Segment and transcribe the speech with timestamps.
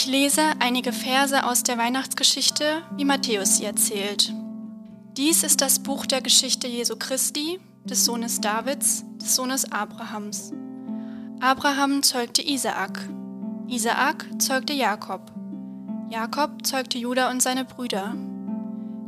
[0.00, 4.32] Ich lese einige Verse aus der Weihnachtsgeschichte, wie Matthäus sie erzählt.
[5.18, 10.54] Dies ist das Buch der Geschichte Jesu Christi, des Sohnes Davids, des Sohnes Abrahams.
[11.40, 13.10] Abraham zeugte Isaak.
[13.68, 15.20] Isaak zeugte Jakob.
[16.08, 18.14] Jakob zeugte Juda und seine Brüder.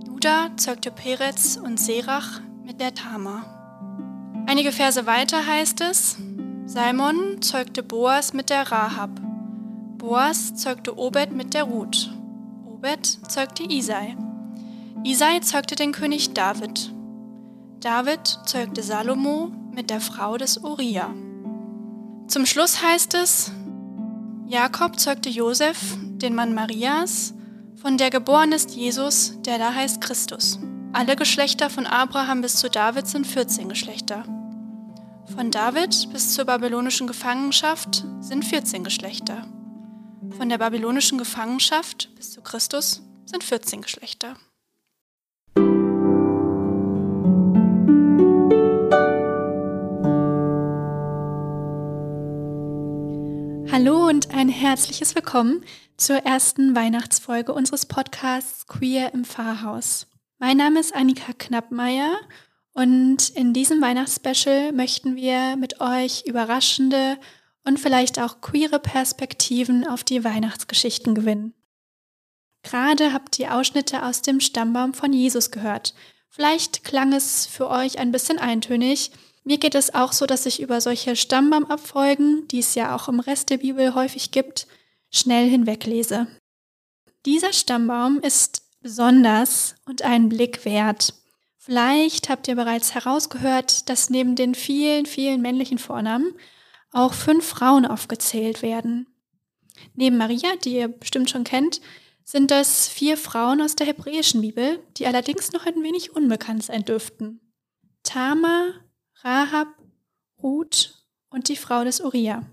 [0.06, 4.44] Juda zeugte Perez und Serach mit der Tama.
[4.46, 6.18] Einige Verse weiter heißt es,
[6.66, 9.31] Salmon zeugte Boas mit der Rahab.
[10.02, 12.10] Boas zeugte Obed mit der Ruth.
[12.66, 14.16] Obed zeugte Isai.
[15.04, 16.92] Isai zeugte den König David.
[17.78, 21.14] David zeugte Salomo mit der Frau des Uriah.
[22.26, 23.52] Zum Schluss heißt es,
[24.48, 25.78] Jakob zeugte Josef,
[26.16, 27.32] den Mann Marias,
[27.76, 30.58] von der geboren ist Jesus, der da heißt Christus.
[30.92, 34.24] Alle Geschlechter von Abraham bis zu David sind 14 Geschlechter.
[35.32, 39.46] Von David bis zur babylonischen Gefangenschaft sind 14 Geschlechter.
[40.36, 44.36] Von der babylonischen Gefangenschaft bis zu Christus sind 14 Geschlechter.
[53.70, 55.64] Hallo und ein herzliches Willkommen
[55.96, 60.06] zur ersten Weihnachtsfolge unseres Podcasts Queer im Pfarrhaus.
[60.38, 62.16] Mein Name ist Annika Knappmeier
[62.72, 67.18] und in diesem Weihnachtsspecial möchten wir mit euch überraschende
[67.64, 71.54] und vielleicht auch queere Perspektiven auf die Weihnachtsgeschichten gewinnen.
[72.62, 75.94] Gerade habt ihr Ausschnitte aus dem Stammbaum von Jesus gehört.
[76.28, 79.10] Vielleicht klang es für euch ein bisschen eintönig,
[79.44, 83.20] mir geht es auch so, dass ich über solche Stammbaumabfolgen, die es ja auch im
[83.20, 84.68] Rest der Bibel häufig gibt,
[85.10, 86.28] schnell hinweglese.
[87.26, 91.14] Dieser Stammbaum ist besonders und einen Blick wert.
[91.56, 96.34] Vielleicht habt ihr bereits herausgehört, dass neben den vielen, vielen männlichen Vornamen
[96.92, 99.06] auch fünf Frauen aufgezählt werden.
[99.94, 101.80] Neben Maria, die ihr bestimmt schon kennt,
[102.24, 106.84] sind das vier Frauen aus der hebräischen Bibel, die allerdings noch ein wenig unbekannt sein
[106.84, 107.40] dürften.
[108.02, 108.74] Tama,
[109.22, 109.68] Rahab,
[110.42, 110.94] Ruth
[111.30, 112.46] und die Frau des Uriah.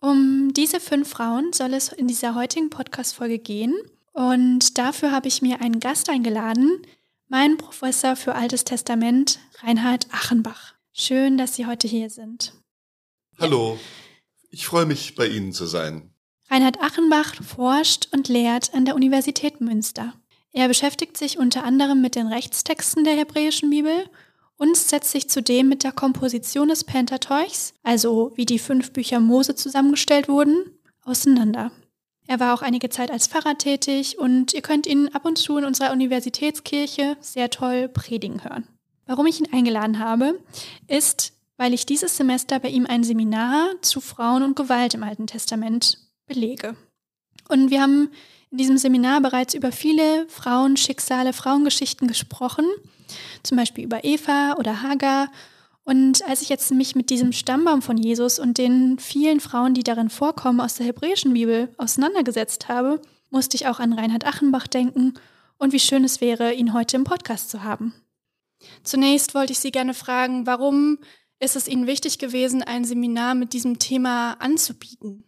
[0.00, 3.74] Um diese fünf Frauen soll es in dieser heutigen Podcast-Folge gehen.
[4.12, 6.82] Und dafür habe ich mir einen Gast eingeladen,
[7.28, 10.74] meinen Professor für Altes Testament, Reinhard Achenbach.
[10.92, 12.52] Schön, dass Sie heute hier sind.
[13.38, 13.78] Hallo,
[14.50, 16.10] ich freue mich, bei Ihnen zu sein.
[16.48, 20.14] Reinhard Achenbach forscht und lehrt an der Universität Münster.
[20.52, 24.08] Er beschäftigt sich unter anderem mit den Rechtstexten der hebräischen Bibel
[24.56, 29.54] und setzt sich zudem mit der Komposition des Pentateuchs, also wie die fünf Bücher Mose
[29.54, 30.70] zusammengestellt wurden,
[31.04, 31.72] auseinander.
[32.26, 35.58] Er war auch einige Zeit als Pfarrer tätig und ihr könnt ihn ab und zu
[35.58, 38.66] in unserer Universitätskirche sehr toll predigen hören.
[39.04, 40.40] Warum ich ihn eingeladen habe,
[40.88, 45.26] ist, weil ich dieses Semester bei ihm ein Seminar zu Frauen und Gewalt im Alten
[45.26, 46.76] Testament belege.
[47.48, 48.10] Und wir haben
[48.50, 52.66] in diesem Seminar bereits über viele Frauenschicksale, Frauengeschichten gesprochen
[53.42, 55.30] zum Beispiel über Eva oder Hagar.
[55.84, 59.84] Und als ich jetzt mich mit diesem Stammbaum von Jesus und den vielen Frauen, die
[59.84, 63.00] darin vorkommen, aus der hebräischen Bibel auseinandergesetzt habe,
[63.30, 65.14] musste ich auch an Reinhard Achenbach denken
[65.58, 67.94] und wie schön es wäre, ihn heute im Podcast zu haben.
[68.82, 70.98] Zunächst wollte ich Sie gerne fragen, warum
[71.38, 75.24] ist es Ihnen wichtig gewesen, ein Seminar mit diesem Thema anzubieten?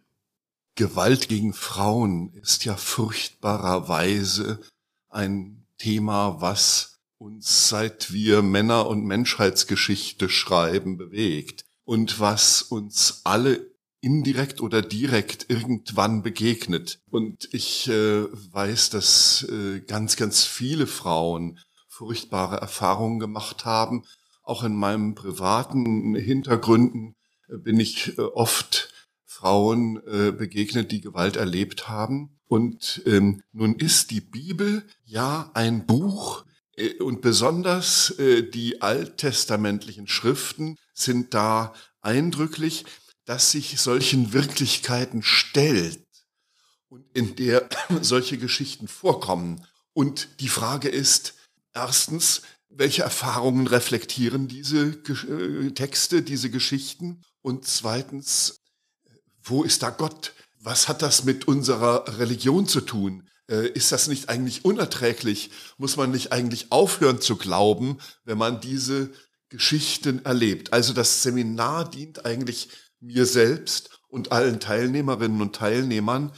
[0.75, 4.61] Gewalt gegen Frauen ist ja furchtbarerweise
[5.09, 13.69] ein Thema, was uns seit wir Männer- und Menschheitsgeschichte schreiben bewegt und was uns alle
[14.01, 17.01] indirekt oder direkt irgendwann begegnet.
[17.09, 24.05] Und ich äh, weiß, dass äh, ganz, ganz viele Frauen furchtbare Erfahrungen gemacht haben.
[24.49, 27.15] Auch in meinem privaten Hintergründen
[27.49, 28.91] äh, bin ich äh, oft
[29.23, 32.39] Frauen äh, begegnet, die Gewalt erlebt haben.
[32.47, 36.45] Und ähm, nun ist die Bibel ja ein Buch,
[37.01, 42.85] und besonders die alttestamentlichen Schriften sind da eindrücklich,
[43.25, 46.07] dass sich solchen Wirklichkeiten stellt
[46.87, 47.67] und in der
[48.01, 49.67] solche Geschichten vorkommen.
[49.91, 51.35] Und die Frage ist,
[51.73, 57.21] erstens, welche Erfahrungen reflektieren diese äh, Texte, diese Geschichten?
[57.41, 58.61] Und zweitens,
[59.41, 60.33] wo ist da Gott?
[60.59, 63.27] Was hat das mit unserer Religion zu tun?
[63.49, 65.51] Äh, ist das nicht eigentlich unerträglich?
[65.77, 69.11] Muss man nicht eigentlich aufhören zu glauben, wenn man diese
[69.49, 70.71] Geschichten erlebt?
[70.71, 72.69] Also das Seminar dient eigentlich
[72.99, 76.31] mir selbst und allen Teilnehmerinnen und Teilnehmern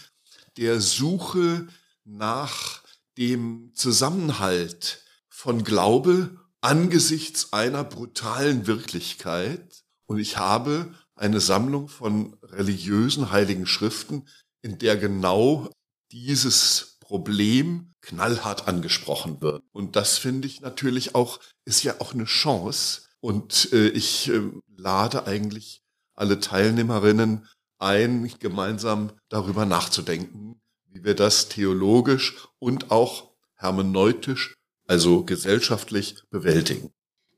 [0.58, 1.68] der Suche
[2.06, 2.84] nach
[3.18, 5.04] dem Zusammenhalt
[5.42, 9.82] von Glaube angesichts einer brutalen Wirklichkeit.
[10.06, 14.28] Und ich habe eine Sammlung von religiösen heiligen Schriften,
[14.62, 15.68] in der genau
[16.12, 19.64] dieses Problem knallhart angesprochen wird.
[19.72, 23.02] Und das finde ich natürlich auch, ist ja auch eine Chance.
[23.20, 24.44] Und äh, ich äh,
[24.78, 25.82] lade eigentlich
[26.14, 27.48] alle Teilnehmerinnen
[27.80, 34.61] ein, gemeinsam darüber nachzudenken, wie wir das theologisch und auch hermeneutisch,
[34.92, 36.92] also gesellschaftlich bewältigen.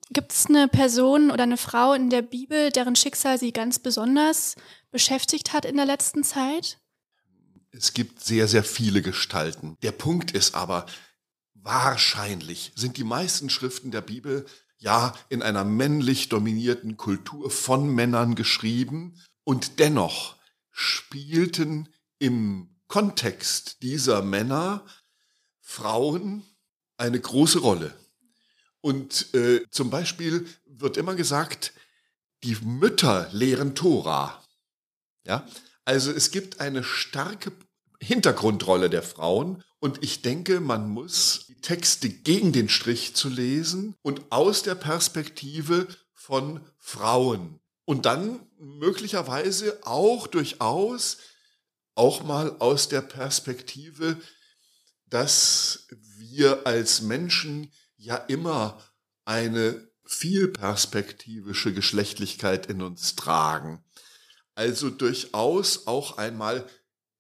[0.10, 4.56] Gibt es eine Person oder eine Frau in der Bibel, deren Schicksal Sie ganz besonders
[4.90, 6.80] beschäftigt hat in der letzten Zeit?
[7.70, 9.78] Es gibt sehr, sehr viele Gestalten.
[9.84, 10.88] Der Punkt ist aber,
[11.54, 14.48] wahrscheinlich sind die meisten Schriften der Bibel
[14.80, 20.38] ja in einer männlich dominierten Kultur von Männern geschrieben und dennoch
[20.72, 24.84] spielten im Kontext dieser Männer
[25.62, 26.44] Frauen
[26.98, 27.94] eine große Rolle.
[28.82, 31.74] Und äh, zum Beispiel wird immer gesagt,
[32.44, 34.44] die Mütter lehren Tora.
[35.26, 35.48] Ja,
[35.86, 37.54] also es gibt eine starke
[38.02, 43.96] Hintergrundrolle der Frauen und ich denke, man muss die Texte gegen den Strich zu lesen
[44.02, 51.18] und aus der Perspektive von Frauen und dann möglicherweise auch durchaus
[51.96, 54.18] auch mal aus der Perspektive,
[55.14, 55.88] dass
[56.18, 58.82] wir als Menschen ja immer
[59.26, 63.84] eine vielperspektivische Geschlechtlichkeit in uns tragen.
[64.56, 66.68] Also durchaus auch einmal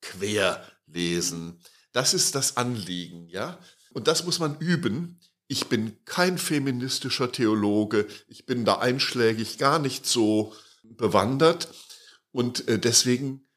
[0.01, 1.59] quer lesen.
[1.91, 3.59] Das ist das Anliegen, ja?
[3.91, 5.19] Und das muss man üben.
[5.47, 8.07] Ich bin kein feministischer Theologe.
[8.27, 11.67] Ich bin da einschlägig gar nicht so bewandert.
[12.31, 13.47] Und äh, deswegen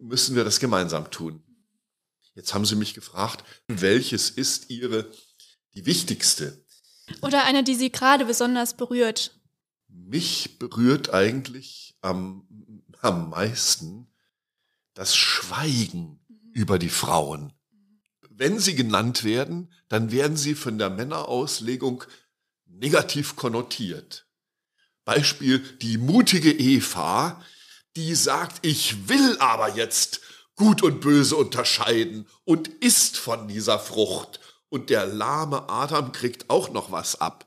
[0.00, 1.43] müssen wir das gemeinsam tun.
[2.34, 5.10] Jetzt haben Sie mich gefragt, welches ist Ihre
[5.74, 6.64] die wichtigste
[7.20, 9.38] oder eine, die Sie gerade besonders berührt?
[9.88, 12.46] Mich berührt eigentlich am,
[13.00, 14.08] am meisten
[14.94, 16.52] das Schweigen mhm.
[16.52, 17.52] über die Frauen.
[18.30, 22.04] Wenn sie genannt werden, dann werden sie von der Männerauslegung
[22.66, 24.26] negativ konnotiert.
[25.04, 27.40] Beispiel die mutige Eva,
[27.96, 30.20] die sagt, ich will aber jetzt
[30.56, 36.70] gut und böse unterscheiden und isst von dieser Frucht und der lahme Adam kriegt auch
[36.70, 37.46] noch was ab.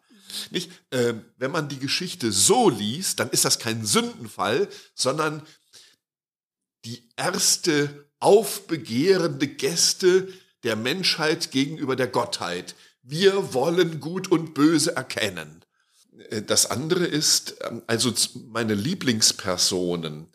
[0.51, 0.71] Nicht?
[0.91, 5.41] Ähm, wenn man die Geschichte so liest, dann ist das kein Sündenfall, sondern
[6.85, 10.27] die erste aufbegehrende Gäste
[10.63, 12.75] der Menschheit gegenüber der Gottheit.
[13.03, 15.63] Wir wollen Gut und Böse erkennen.
[16.29, 18.13] Äh, das andere ist, ähm, also
[18.49, 20.27] meine Lieblingspersonen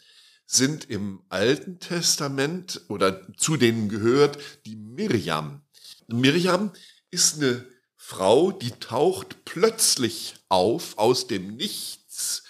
[0.47, 5.63] sind im Alten Testament oder zu denen gehört die Mirjam.
[6.09, 6.73] Miriam
[7.11, 7.67] ist eine
[7.97, 12.43] Frau, die taucht plötzlich auf aus dem Nichts,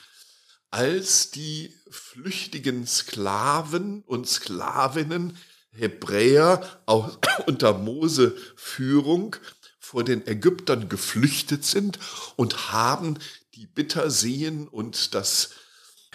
[0.70, 5.36] als die flüchtigen Sklaven und Sklavinnen
[5.72, 9.36] Hebräer auch unter Mose Führung
[9.78, 11.98] vor den Ägyptern geflüchtet sind
[12.36, 13.18] und haben
[13.54, 15.50] die Bitterseen und das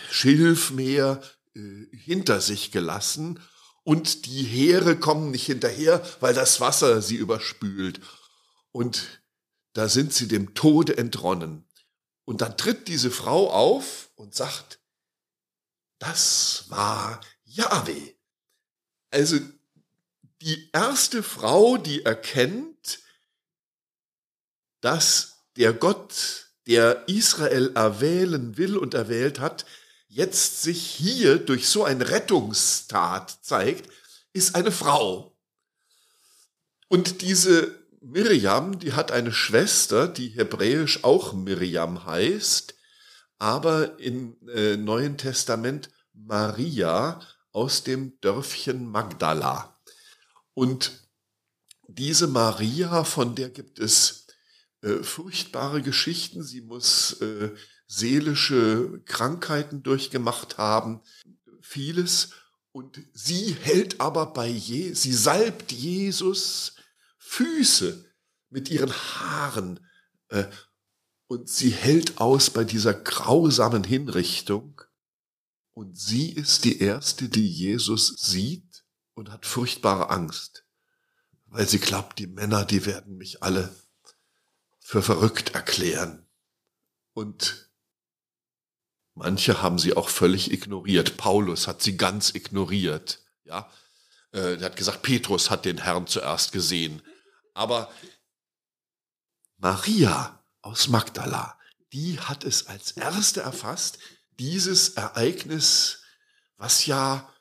[0.10, 1.22] Schilfmeer
[1.92, 3.40] hinter sich gelassen
[3.84, 8.02] und die Heere kommen nicht hinterher, weil das Wasser sie überspült.
[8.72, 9.22] Und
[9.74, 11.66] da sind sie dem Tode entronnen.
[12.26, 14.80] Und dann tritt diese Frau auf und sagt,
[16.00, 18.14] das war Yahweh.
[19.10, 19.40] Also
[20.42, 23.00] die erste Frau, die erkennt,
[24.82, 29.66] dass der Gott, der Israel erwählen will und erwählt hat,
[30.08, 33.90] jetzt sich hier durch so ein Rettungstat zeigt,
[34.34, 35.36] ist eine Frau.
[36.88, 42.76] Und diese Miriam, die hat eine Schwester, die hebräisch auch Miriam heißt,
[43.40, 47.20] aber im äh, Neuen Testament Maria
[47.52, 49.78] aus dem Dörfchen Magdala.
[50.54, 51.08] Und
[51.88, 54.27] diese Maria, von der gibt es
[54.88, 56.44] äh, furchtbare Geschichten.
[56.44, 57.52] Sie muss äh,
[57.88, 61.02] seelische Krankheiten durchgemacht haben,
[61.62, 62.32] vieles.
[62.72, 66.76] Und sie hält aber bei Je, sie salbt Jesus
[67.18, 68.06] Füße
[68.50, 69.82] mit ihren Haaren
[70.30, 70.46] äh,
[71.28, 74.82] und sie hält aus bei dieser grausamen Hinrichtung.
[75.74, 80.66] Und sie ist die erste, die Jesus sieht und hat furchtbare Angst,
[81.48, 83.76] weil sie glaubt, die Männer, die werden mich alle
[84.88, 86.26] für verrückt erklären.
[87.14, 87.68] Und
[89.18, 91.18] Manche haben sie auch völlig ignoriert.
[91.18, 93.24] Paulus hat sie ganz ignoriert.
[93.46, 93.68] Ja,
[94.32, 97.02] äh, er hat gesagt, Petrus hat den Herrn zuerst gesehen.
[97.56, 97.92] Aber
[99.58, 101.58] Maria aus Magdala,
[101.94, 103.98] die hat es als erste erfasst,
[104.38, 106.04] dieses Ereignis,
[106.58, 107.34] was ja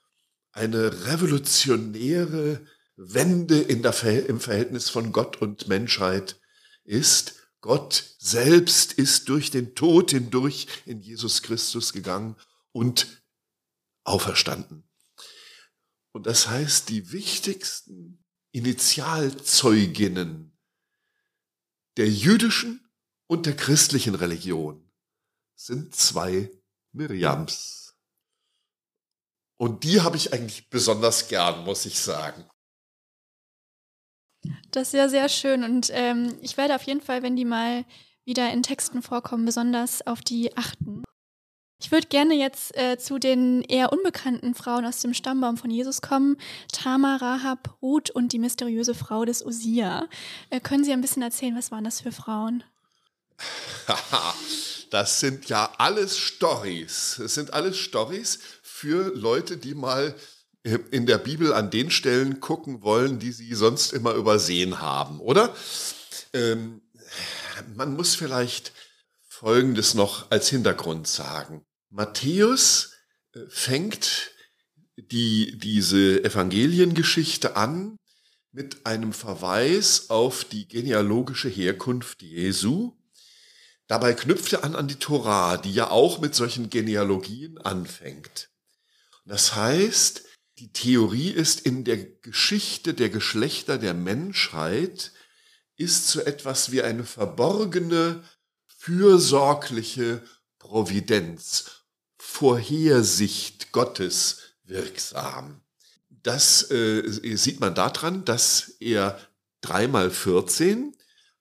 [0.52, 2.64] eine revolutionäre
[2.96, 6.40] Wende in der, im Verhältnis von Gott und Menschheit
[6.86, 7.34] ist.
[7.60, 12.36] Gott selbst ist durch den Tod hindurch in Jesus Christus gegangen
[12.72, 13.22] und
[14.04, 14.88] auferstanden.
[16.12, 20.56] Und das heißt, die wichtigsten Initialzeuginnen
[21.96, 22.88] der jüdischen
[23.26, 24.90] und der christlichen Religion
[25.54, 26.50] sind zwei
[26.92, 27.94] Miriams.
[29.56, 32.48] Und die habe ich eigentlich besonders gern, muss ich sagen.
[34.70, 37.84] Das ist ja sehr schön und ähm, ich werde auf jeden Fall, wenn die mal
[38.24, 41.04] wieder in Texten vorkommen, besonders auf die achten.
[41.78, 46.00] Ich würde gerne jetzt äh, zu den eher unbekannten Frauen aus dem Stammbaum von Jesus
[46.00, 46.38] kommen.
[46.72, 50.08] Tamar, Rahab, Ruth und die mysteriöse Frau des Usia.
[50.48, 52.64] Äh, können Sie ein bisschen erzählen, was waren das für Frauen?
[54.90, 57.18] das sind ja alles Stories.
[57.18, 60.14] Es sind alles Stories für Leute, die mal
[60.90, 65.54] in der Bibel an den Stellen gucken wollen, die sie sonst immer übersehen haben, oder?
[66.32, 66.82] Ähm,
[67.74, 68.72] man muss vielleicht
[69.28, 71.64] Folgendes noch als Hintergrund sagen.
[71.90, 72.92] Matthäus
[73.32, 74.32] äh, fängt
[74.96, 77.98] die, diese Evangeliengeschichte an
[78.50, 82.92] mit einem Verweis auf die genealogische Herkunft Jesu.
[83.86, 88.48] Dabei knüpft er an an die Torah, die ja auch mit solchen Genealogien anfängt.
[89.26, 90.25] Das heißt,
[90.58, 95.12] die Theorie ist in der Geschichte der Geschlechter der Menschheit
[95.76, 98.24] ist so etwas wie eine verborgene
[98.66, 100.22] fürsorgliche
[100.58, 101.82] Providenz,
[102.16, 105.60] Vorhersicht Gottes wirksam.
[106.08, 109.20] Das äh, sieht man daran, dass er
[109.60, 110.96] dreimal 14,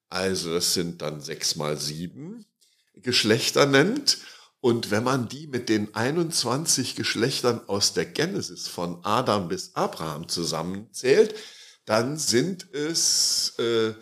[0.09, 2.45] also das sind dann sechs mal sieben
[2.93, 4.17] Geschlechter nennt.
[4.65, 10.27] Und wenn man die mit den 21 Geschlechtern aus der Genesis von Adam bis Abraham
[10.27, 11.35] zusammenzählt,
[11.85, 13.95] dann sind es äh, äh,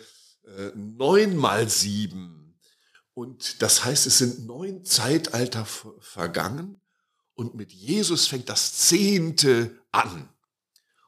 [0.74, 2.58] neun mal sieben.
[3.12, 5.66] Und das heißt, es sind neun Zeitalter
[6.00, 6.80] vergangen.
[7.34, 10.30] Und mit Jesus fängt das Zehnte an.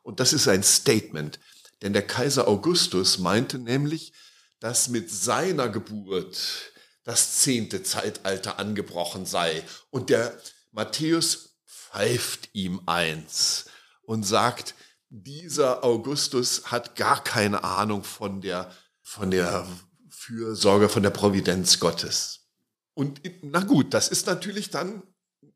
[0.02, 1.40] Und das ist ein Statement,
[1.80, 4.12] denn der Kaiser Augustus meinte nämlich,
[4.60, 6.74] dass mit seiner Geburt
[7.06, 9.62] das zehnte Zeitalter angebrochen sei.
[9.90, 10.36] Und der
[10.72, 13.66] Matthäus pfeift ihm eins
[14.02, 14.74] und sagt,
[15.08, 18.72] dieser Augustus hat gar keine Ahnung von der,
[19.02, 19.66] von der
[20.10, 22.40] Fürsorge, von der Providenz Gottes.
[22.94, 25.02] Und na gut, das ist natürlich dann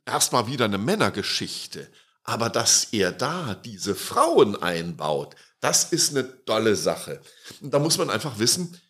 [0.06, 1.88] erstmal wieder eine Männergeschichte.
[2.22, 7.20] Aber dass er da diese Frauen einbaut, das ist eine tolle Sache.
[7.60, 8.80] Und da muss man einfach wissen,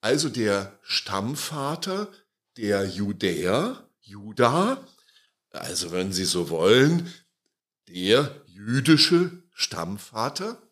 [0.00, 2.10] also der Stammvater
[2.56, 4.86] der Judäer, Juda,
[5.50, 7.12] also wenn Sie so wollen,
[7.88, 10.62] der jüdische Stammvater,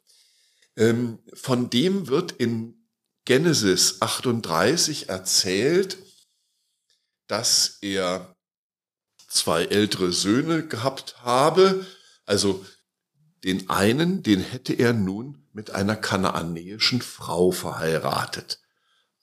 [0.76, 2.78] ähm, von dem wird in
[3.24, 5.98] Genesis 38 erzählt,
[7.26, 8.34] dass er
[9.28, 11.86] zwei ältere Söhne gehabt habe.
[12.24, 12.64] Also
[13.44, 18.60] den einen, den hätte er nun mit einer kanaanäischen Frau verheiratet,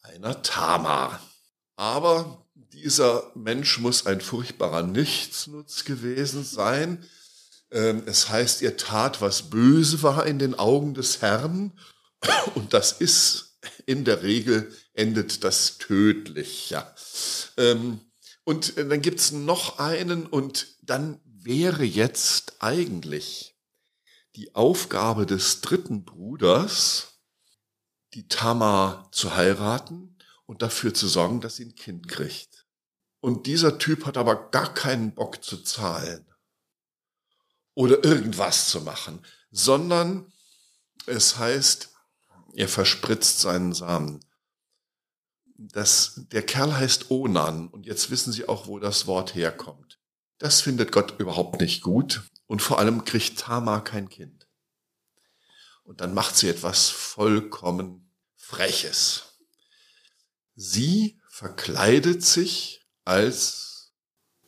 [0.06, 1.20] einer Tamar.
[1.76, 7.06] Aber dieser Mensch muss ein furchtbarer Nichtsnutz gewesen sein.
[7.72, 11.74] Ähm, es heißt, er tat, was böse war in den Augen des Herrn.
[12.56, 16.70] Und das ist in der Regel endet das tödlich.
[16.70, 16.94] Ja.
[17.58, 18.00] Ähm,
[18.44, 23.56] und dann gibt's noch einen und dann wäre jetzt eigentlich
[24.36, 27.15] die Aufgabe des dritten Bruders,
[28.16, 32.66] die Tamar zu heiraten und dafür zu sorgen, dass sie ein Kind kriegt.
[33.20, 36.26] Und dieser Typ hat aber gar keinen Bock zu zahlen
[37.74, 39.20] oder irgendwas zu machen,
[39.52, 40.32] sondern
[41.08, 41.90] es heißt,
[42.54, 44.24] er verspritzt seinen Samen.
[45.58, 50.00] Das, der Kerl heißt Onan und jetzt wissen Sie auch, wo das Wort herkommt.
[50.38, 54.48] Das findet Gott überhaupt nicht gut und vor allem kriegt Tamar kein Kind.
[55.84, 58.05] Und dann macht sie etwas vollkommen
[58.48, 59.40] Freches.
[60.56, 63.92] Sie verkleidet sich als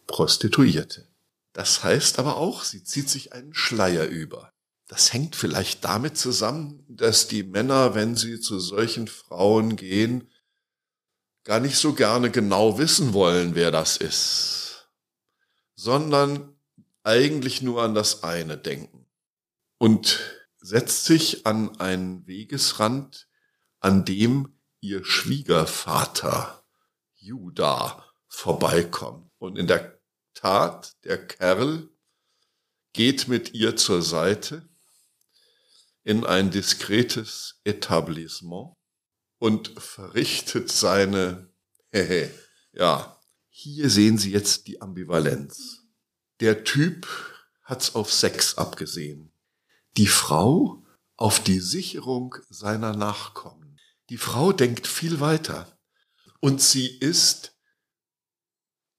[0.05, 1.07] Prostituierte.
[1.51, 4.53] Das heißt aber auch, sie zieht sich einen Schleier über.
[4.87, 10.29] Das hängt vielleicht damit zusammen, dass die Männer, wenn sie zu solchen Frauen gehen,
[11.43, 14.89] gar nicht so gerne genau wissen wollen, wer das ist,
[15.73, 16.55] sondern
[17.03, 19.07] eigentlich nur an das eine denken
[19.79, 20.19] und
[20.59, 23.26] setzt sich an einen Wegesrand,
[23.87, 26.61] an dem ihr Schwiegervater
[27.15, 29.31] Judah vorbeikommt.
[29.37, 29.97] Und in der
[30.33, 31.87] Tat, der Kerl
[32.91, 34.67] geht mit ihr zur Seite
[36.03, 38.73] in ein diskretes Etablissement
[39.39, 41.49] und verrichtet seine,
[42.73, 45.85] ja, hier sehen Sie jetzt die Ambivalenz.
[46.41, 47.07] Der Typ
[47.63, 49.31] hat's auf Sex abgesehen.
[49.95, 50.83] Die Frau
[51.15, 53.66] auf die Sicherung seiner Nachkommen.
[54.09, 55.77] Die Frau denkt viel weiter.
[56.39, 57.57] Und sie ist,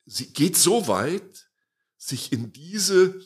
[0.04, 1.50] sie geht so weit,
[1.96, 3.20] sich in diese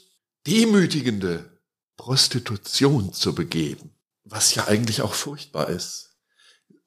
[0.46, 1.60] demütigende
[1.96, 6.16] Prostitution zu begeben, was ja eigentlich auch furchtbar ist.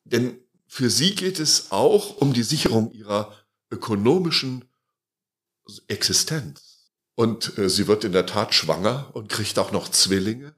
[0.04, 3.34] Denn für sie geht es auch um die Sicherung ihrer
[3.72, 4.66] ökonomischen
[5.88, 6.92] Existenz.
[7.16, 10.54] Und äh, sie wird in der Tat schwanger und kriegt auch noch Zwillinge.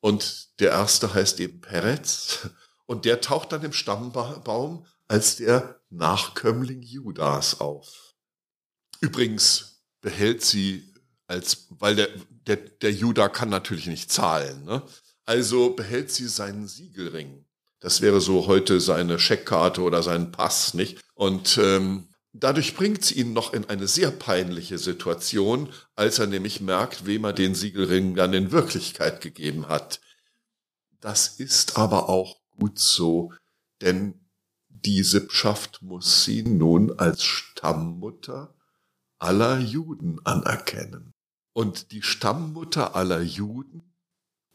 [0.00, 2.48] Und der erste heißt eben Peretz.
[2.88, 8.14] Und der taucht dann im Stammbaum als der Nachkömmling Judas auf.
[9.00, 10.94] Übrigens behält sie
[11.26, 12.08] als, weil der,
[12.46, 14.82] der, der Juda kann natürlich nicht zahlen, ne?
[15.26, 17.44] Also behält sie seinen Siegelring.
[17.80, 20.98] Das wäre so heute seine Scheckkarte oder sein Pass, nicht?
[21.12, 26.62] Und ähm, dadurch bringt sie ihn noch in eine sehr peinliche Situation, als er nämlich
[26.62, 30.00] merkt, wem er den Siegelring dann in Wirklichkeit gegeben hat.
[31.00, 33.32] Das ist aber auch gut so,
[33.80, 34.14] denn
[34.68, 38.54] die Sippschaft muss sie nun als Stammmutter
[39.18, 41.12] aller Juden anerkennen.
[41.52, 43.82] Und die Stammmutter aller Juden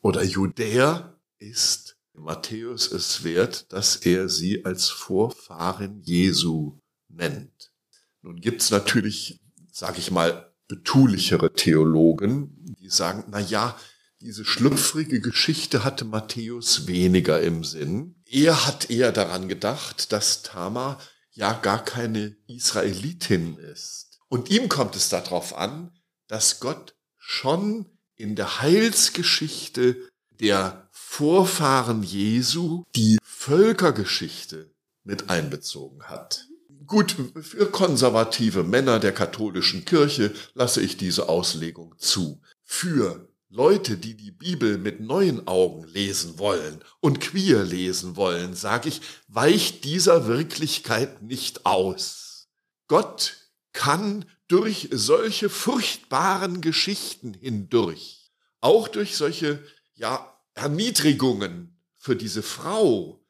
[0.02, 6.80] oder Judäer ist Matthäus es wert, dass er sie als Vorfahren Jesu
[7.10, 7.74] nennt.
[8.22, 9.42] Nun gibt's natürlich,
[9.72, 13.78] sage ich mal, betulichere Theologen, die sagen, na ja,
[14.24, 18.16] diese schlüpfrige Geschichte hatte Matthäus weniger im Sinn.
[18.26, 21.00] Er hat eher daran gedacht, dass Tamar
[21.32, 24.22] ja gar keine Israelitin ist.
[24.30, 25.92] Und ihm kommt es darauf an,
[26.28, 29.98] dass Gott schon in der Heilsgeschichte
[30.40, 36.48] der Vorfahren Jesu die Völkergeschichte mit einbezogen hat.
[36.86, 42.42] Gut, für konservative Männer der katholischen Kirche lasse ich diese Auslegung zu.
[42.64, 48.90] Für Leute, die die Bibel mit neuen Augen lesen wollen und queer lesen wollen, sage
[48.90, 52.50] ich, weicht dieser Wirklichkeit nicht aus.
[52.88, 53.36] Gott
[53.72, 59.64] kann durch solche furchtbaren Geschichten hindurch, auch durch solche,
[59.94, 63.24] ja, Erniedrigungen für diese Frau,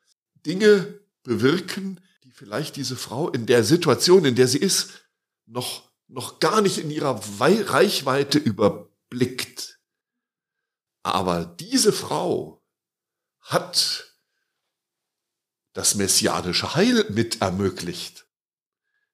[0.45, 4.91] Dinge bewirken, die vielleicht diese Frau in der Situation, in der sie ist,
[5.45, 9.72] noch, noch gar nicht in ihrer Reichweite überblickt.
[11.03, 12.63] Aber diese Frau
[13.41, 14.05] hat
[15.73, 18.25] das messianische Heil mit ermöglicht.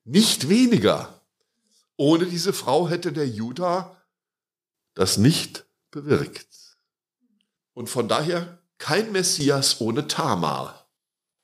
[0.03, 1.21] Nicht weniger.
[1.97, 3.97] Ohne diese Frau hätte der Judah
[4.93, 6.77] das nicht bewirkt.
[7.73, 10.87] Und von daher kein Messias ohne Tamar.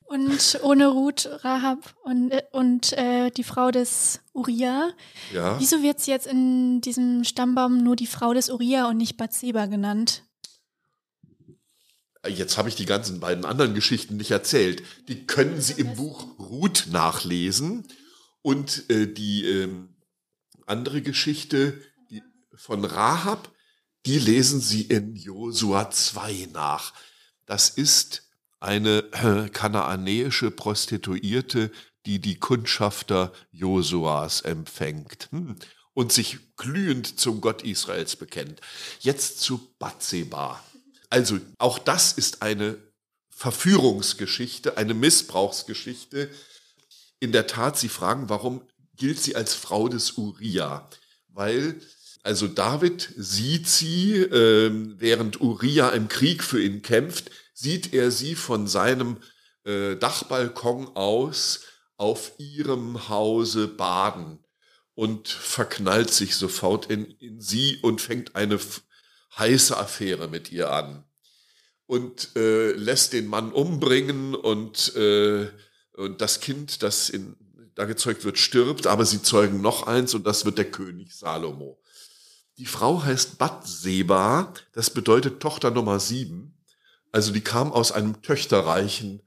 [0.04, 4.92] Und ohne Ruth, Rahab und, und äh, die Frau des Uriah.
[5.32, 5.58] Ja.
[5.58, 9.66] Wieso wird sie jetzt in diesem Stammbaum nur die Frau des Uriah und nicht Bathseba
[9.66, 10.22] genannt?
[12.28, 14.82] Jetzt habe ich die ganzen beiden anderen Geschichten nicht erzählt.
[15.08, 17.86] Die können Sie im Buch Ruth nachlesen.
[18.42, 19.68] Und äh, die äh,
[20.66, 22.22] andere Geschichte die
[22.54, 23.50] von Rahab,
[24.06, 26.92] die lesen Sie in Josua 2 nach.
[27.44, 31.70] Das ist eine äh, kanaanäische Prostituierte,
[32.06, 35.56] die die Kundschafter Josuas empfängt hm,
[35.92, 38.60] und sich glühend zum Gott Israels bekennt.
[39.00, 40.62] Jetzt zu Batseba.
[41.10, 42.78] Also auch das ist eine
[43.30, 46.30] Verführungsgeschichte, eine Missbrauchsgeschichte.
[47.20, 48.62] In der Tat, Sie fragen, warum
[48.96, 50.88] gilt sie als Frau des Uriah?
[51.28, 51.80] Weil
[52.26, 58.34] also David sieht sie, äh, während Uriah im Krieg für ihn kämpft, sieht er sie
[58.34, 59.18] von seinem
[59.62, 61.60] äh, Dachbalkon aus
[61.96, 64.40] auf ihrem Hause baden
[64.96, 68.58] und verknallt sich sofort in, in sie und fängt eine
[69.38, 71.04] heiße Affäre mit ihr an
[71.86, 75.48] und äh, lässt den Mann umbringen und, äh,
[75.94, 77.36] und das Kind, das in,
[77.74, 81.80] da gezeugt wird, stirbt, aber sie zeugen noch eins und das wird der König Salomo.
[82.58, 86.56] Die Frau heißt Batseba, das bedeutet Tochter Nummer sieben.
[87.12, 89.22] Also die kam aus einem töchterreichen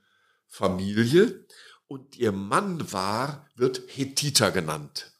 [0.48, 1.45] Familie
[1.88, 5.12] und ihr Mann war, wird Hethiter genannt.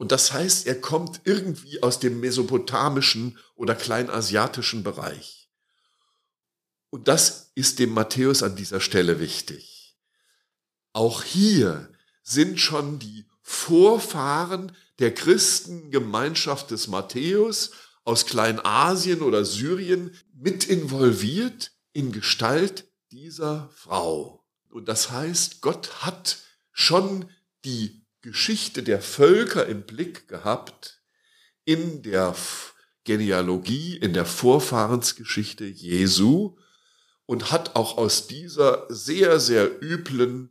[0.00, 5.50] Und das heißt, er kommt irgendwie aus dem mesopotamischen oder kleinasiatischen Bereich.
[6.88, 9.98] Und das ist dem Matthäus an dieser Stelle wichtig.
[10.94, 20.64] Auch hier sind schon die Vorfahren der Christengemeinschaft des Matthäus aus Kleinasien oder Syrien mit
[20.64, 24.46] involviert in Gestalt dieser Frau.
[24.70, 26.38] Und das heißt, Gott hat
[26.72, 27.28] schon
[27.66, 31.00] die Geschichte der Völker im Blick gehabt
[31.64, 32.34] in der
[33.04, 36.56] Genealogie, in der Vorfahrensgeschichte Jesu
[37.26, 40.50] und hat auch aus dieser sehr, sehr üblen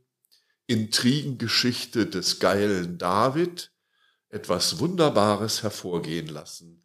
[0.65, 3.71] Intrigengeschichte des geilen David
[4.29, 6.83] etwas Wunderbares hervorgehen lassen,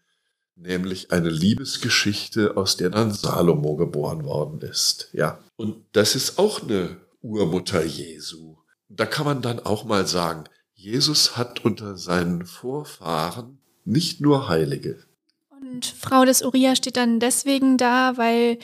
[0.55, 5.11] nämlich eine Liebesgeschichte, aus der dann Salomo geboren worden ist.
[5.13, 8.57] Ja, und das ist auch eine Urmutter Jesu.
[8.89, 10.45] Da kann man dann auch mal sagen,
[10.85, 15.03] Jesus hat unter seinen Vorfahren nicht nur Heilige.
[15.49, 18.59] Und Frau des Uriah steht dann deswegen da, weil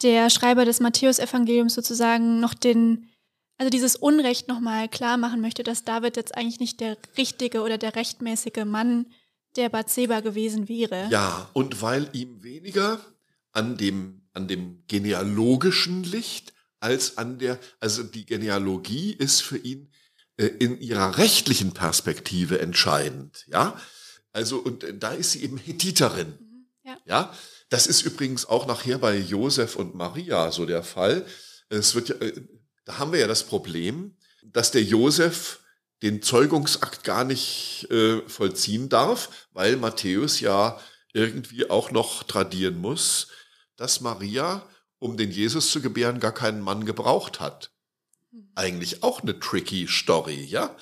[0.00, 3.08] der Schreiber des Matthäusevangeliums sozusagen noch den,
[3.58, 7.78] also dieses Unrecht nochmal klar machen möchte, dass David jetzt eigentlich nicht der richtige oder
[7.78, 9.06] der rechtmäßige Mann
[9.56, 11.08] der Bathseba gewesen wäre.
[11.10, 13.00] Ja, und weil ihm weniger
[13.50, 19.88] an dem, an dem genealogischen Licht als an der, also die Genealogie ist für ihn
[20.36, 23.80] in ihrer rechtlichen Perspektive entscheidend, ja.
[24.32, 26.98] Also, und äh, da ist sie eben Hethiterin, mhm, ja.
[27.06, 27.34] ja.
[27.68, 31.26] Das ist übrigens auch nachher bei Josef und Maria so der Fall.
[31.68, 32.32] Es wird ja, äh,
[32.84, 35.60] da haben wir ja das Problem, dass der Josef
[36.02, 40.78] den Zeugungsakt gar nicht äh, vollziehen darf, weil Matthäus ja
[41.12, 43.28] irgendwie auch noch tradieren muss,
[43.76, 44.68] dass Maria,
[44.98, 47.72] um den Jesus zu gebären, gar keinen Mann gebraucht hat.
[48.54, 50.76] Eigentlich auch eine tricky Story, ja?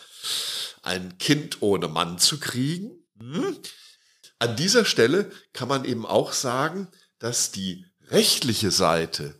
[0.83, 2.93] Ein Kind ohne Mann zu kriegen.
[3.19, 3.59] Hm?
[4.39, 6.89] An dieser Stelle kann man eben auch sagen,
[7.19, 9.35] dass die rechtliche Seite,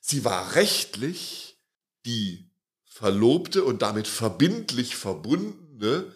[0.00, 1.58] sie war rechtlich
[2.06, 2.50] die
[2.84, 6.14] verlobte und damit verbindlich verbundene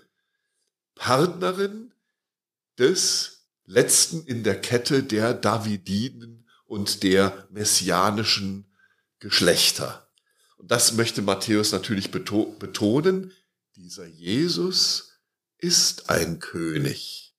[0.94, 1.92] Partnerin
[2.78, 8.70] des letzten in der Kette der Davididen und der messianischen
[9.18, 10.03] Geschlechter.
[10.66, 13.32] Das möchte Matthäus natürlich betonen.
[13.76, 15.12] Dieser Jesus
[15.58, 17.34] ist ein König.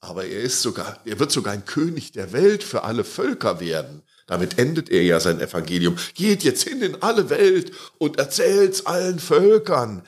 [0.00, 4.02] Aber er ist sogar, er wird sogar ein König der Welt für alle Völker werden.
[4.26, 5.96] Damit endet er ja sein Evangelium.
[6.14, 10.02] Geht jetzt hin in alle Welt und erzählt's allen Völkern.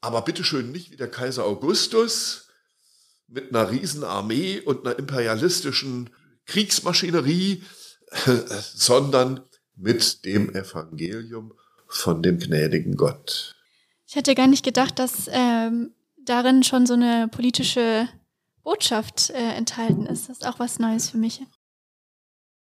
[0.00, 2.48] Aber bitteschön nicht wie der Kaiser Augustus
[3.26, 6.10] mit einer Riesenarmee und einer imperialistischen
[6.46, 7.64] Kriegsmaschinerie,
[8.74, 9.40] sondern
[9.74, 11.54] mit dem Evangelium
[11.88, 13.56] von dem gnädigen Gott.
[14.06, 18.08] Ich hätte gar nicht gedacht, dass ähm, darin schon so eine politische
[18.62, 20.28] Botschaft äh, enthalten ist.
[20.28, 21.42] Das ist auch was Neues für mich.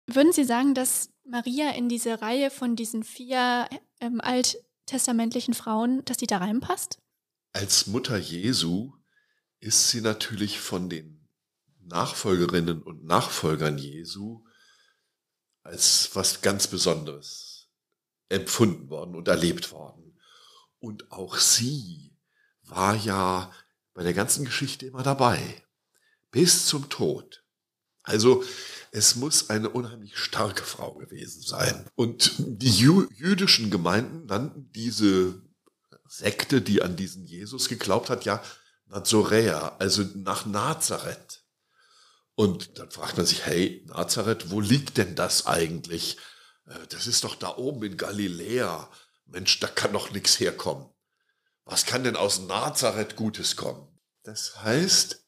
[0.08, 6.18] Würden Sie sagen, dass Maria in diese Reihe von diesen vier ähm, alttestamentlichen Frauen, dass
[6.20, 7.00] sie da reinpasst?
[7.54, 8.94] Als Mutter Jesu
[9.60, 11.28] ist sie natürlich von den
[11.82, 14.44] Nachfolgerinnen und Nachfolgern Jesu
[15.64, 17.49] als was ganz Besonderes
[18.30, 20.18] empfunden worden und erlebt worden.
[20.80, 22.16] Und auch sie
[22.64, 23.52] war ja
[23.94, 25.42] bei der ganzen Geschichte immer dabei,
[26.32, 27.44] bis zum Tod.
[28.04, 28.44] Also
[28.92, 31.86] es muss eine unheimlich starke Frau gewesen sein.
[31.96, 35.42] Und die jü jüdischen Gemeinden nannten diese
[36.08, 38.42] Sekte, die an diesen Jesus geglaubt hat, ja
[38.88, 41.44] Nazoräer, also nach Nazareth.
[42.36, 46.18] Und dann fragt man sich, hey, Nazareth, wo liegt denn das eigentlich?
[46.70, 48.90] Äh, das ist doch da oben in Galiläa.
[49.26, 50.90] Mensch, da kann doch nichts herkommen.
[51.66, 53.88] Was kann denn aus Nazareth Gutes kommen?
[54.24, 55.24] Das heißt,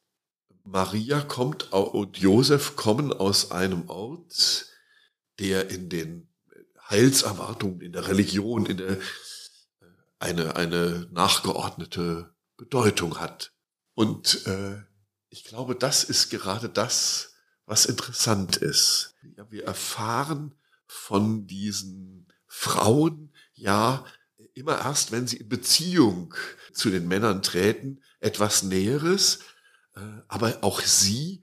[0.64, 4.66] Maria kommt und Josef kommen aus einem Ort,
[5.38, 6.28] der in den
[6.90, 9.00] Heilserwartungen, in der Religion, in der, äh,
[10.18, 13.52] eine, eine nachgeordnete Bedeutung hat.
[13.94, 14.82] Und äh,
[15.30, 17.34] ich glaube, das ist gerade das,
[17.66, 19.14] was interessant ist.
[19.36, 20.54] Ja, wir erfahren
[20.92, 24.04] von diesen Frauen ja
[24.54, 26.34] immer erst, wenn sie in Beziehung
[26.72, 29.40] zu den Männern treten, etwas Näheres,
[29.96, 31.42] äh, aber auch sie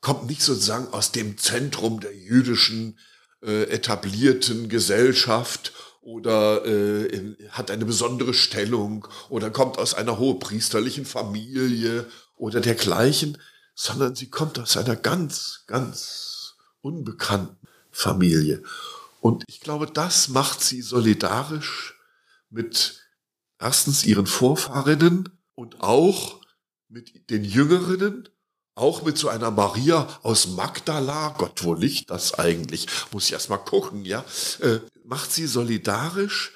[0.00, 2.98] kommt nicht sozusagen aus dem Zentrum der jüdischen
[3.42, 12.06] äh, etablierten Gesellschaft oder äh, hat eine besondere Stellung oder kommt aus einer hohepriesterlichen Familie
[12.36, 13.36] oder dergleichen,
[13.74, 17.59] sondern sie kommt aus einer ganz, ganz unbekannten
[17.90, 18.62] Familie.
[19.20, 21.94] Und ich glaube, das macht sie solidarisch
[22.48, 23.00] mit
[23.58, 26.40] erstens ihren Vorfahrinnen und auch
[26.88, 28.28] mit den Jüngerinnen,
[28.74, 32.86] auch mit so einer Maria aus Magdala, Gott, wo liegt das eigentlich?
[33.12, 34.24] Muss ich erst mal gucken, ja?
[34.60, 36.52] Äh, macht sie solidarisch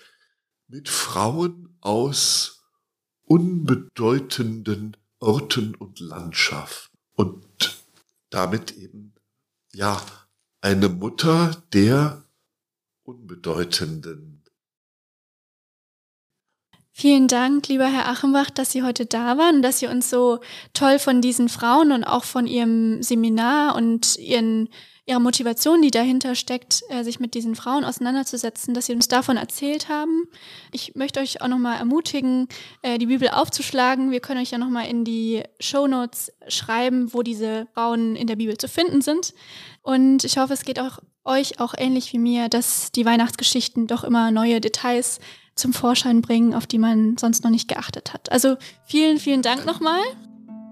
[0.67, 2.63] mit Frauen aus
[3.25, 7.83] unbedeutenden Orten und Landschaften und
[8.31, 9.15] damit eben,
[9.73, 10.01] ja,
[10.65, 12.25] eine Mutter der
[13.03, 14.43] unbedeutenden.
[16.91, 20.41] Vielen Dank, lieber Herr Achenbach, dass Sie heute da waren, dass Sie uns so
[20.73, 24.71] toll von diesen Frauen und auch von Ihrem Seminar und Ihren
[25.07, 29.37] ihrer Motivation, die dahinter steckt, äh, sich mit diesen Frauen auseinanderzusetzen, dass sie uns davon
[29.37, 30.25] erzählt haben.
[30.73, 32.49] Ich möchte euch auch nochmal ermutigen,
[32.83, 34.11] äh, die Bibel aufzuschlagen.
[34.11, 38.37] Wir können euch ja nochmal in die Show Notes schreiben, wo diese Frauen in der
[38.37, 39.35] Bibel zu finden sind.
[39.83, 44.05] Und ich hoffe, es geht auch euch auch ähnlich wie mir, dass die Weihnachtsgeschichten doch
[44.05, 45.21] immer neue Details
[45.55, 48.33] zum Vorschein bringen, auf die man sonst noch nicht geachtet hat.
[48.33, 50.01] Also vielen, vielen Dank nochmal.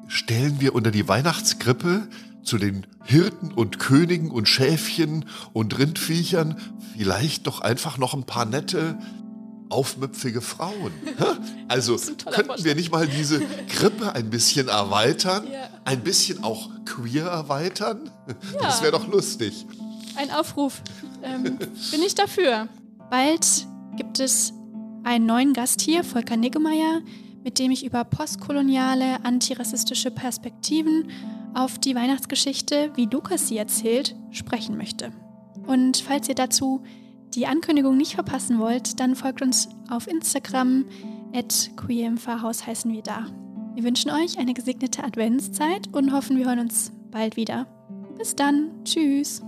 [0.09, 2.09] Stellen wir unter die Weihnachtskrippe
[2.43, 6.57] zu den Hirten und Königen und Schäfchen und Rindviechern
[6.97, 8.99] vielleicht doch einfach noch ein paar nette,
[9.69, 10.93] aufmüpfige Frauen.
[11.69, 15.71] Also könnten wir nicht mal diese Krippe ein bisschen erweitern, ja.
[15.87, 18.11] ein bisschen auch queer erweitern?
[18.27, 18.61] Ja.
[18.61, 19.65] Das wäre doch lustig.
[20.17, 20.83] Ein Aufruf.
[21.23, 22.69] Ähm, bin ich dafür.
[23.09, 24.53] Bald gibt es
[25.03, 27.01] einen neuen Gast hier, Volker Niggemeier,
[27.43, 31.11] mit dem ich über postkoloniale, antirassistische Perspektiven
[31.55, 35.13] auf die Weihnachtsgeschichte, wie Lukas sie erzählt, sprechen möchte.
[35.67, 36.83] Und falls ihr dazu
[37.35, 40.85] die Ankündigung nicht verpassen wollt, dann folgt uns auf Instagram,
[41.35, 43.27] at queer im Pfarrhaus heißen wir da.
[43.75, 47.67] Wir wünschen euch eine gesegnete Adventszeit und hoffen, wir hören uns bald wieder.
[48.19, 48.71] Bis dann.
[48.85, 49.43] Tschüss.